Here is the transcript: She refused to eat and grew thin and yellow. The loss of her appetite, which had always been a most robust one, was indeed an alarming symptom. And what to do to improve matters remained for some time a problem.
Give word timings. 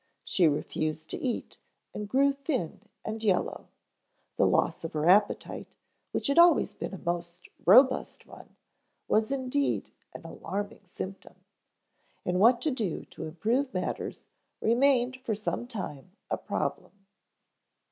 She 0.23 0.47
refused 0.47 1.11
to 1.11 1.19
eat 1.19 1.59
and 1.93 2.09
grew 2.09 2.33
thin 2.33 2.81
and 3.05 3.23
yellow. 3.23 3.67
The 4.35 4.47
loss 4.47 4.83
of 4.83 4.93
her 4.93 5.05
appetite, 5.05 5.75
which 6.11 6.25
had 6.25 6.39
always 6.39 6.73
been 6.73 6.91
a 6.91 6.97
most 6.97 7.49
robust 7.67 8.25
one, 8.25 8.55
was 9.07 9.31
indeed 9.31 9.91
an 10.15 10.25
alarming 10.25 10.85
symptom. 10.85 11.35
And 12.25 12.39
what 12.39 12.63
to 12.63 12.71
do 12.71 13.05
to 13.11 13.25
improve 13.25 13.75
matters 13.75 14.25
remained 14.59 15.17
for 15.17 15.35
some 15.35 15.67
time 15.67 16.13
a 16.31 16.37
problem. 16.37 17.05